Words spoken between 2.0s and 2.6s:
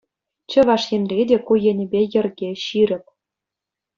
йӗрке